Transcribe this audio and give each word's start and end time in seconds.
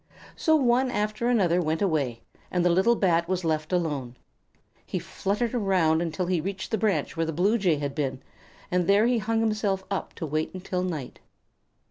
So 0.35 0.55
one 0.55 0.89
after 0.89 1.27
another 1.27 1.61
went 1.61 1.79
away, 1.79 2.21
and 2.49 2.65
the 2.65 2.71
little 2.71 2.95
Bat 2.95 3.29
was 3.29 3.43
left 3.45 3.71
alone. 3.71 4.17
He 4.83 4.97
fluttered 4.97 5.53
around 5.53 6.01
until 6.01 6.25
he 6.25 6.41
reached 6.41 6.71
the 6.71 6.77
branch 6.79 7.15
where 7.15 7.27
the 7.27 7.31
Blue 7.31 7.59
Jay 7.59 7.75
had 7.75 7.93
been, 7.93 8.23
and 8.71 8.87
there 8.87 9.05
he 9.05 9.19
hung 9.19 9.41
himself 9.41 9.83
up 9.91 10.15
to 10.15 10.25
wait 10.25 10.55
until 10.55 10.81
night. 10.81 11.19